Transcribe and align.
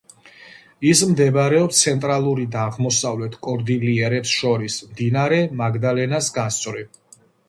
ის 0.91 1.01
მდებარეობს 1.09 1.81
ცენტრალური 1.83 2.45
და 2.55 2.63
აღმოსავლეთ 2.69 3.35
კორდილიერებს 3.47 4.31
შორის, 4.39 4.79
მდინარე 4.95 5.39
მაგდალენას 5.61 6.31
გასწვრივ. 6.39 6.89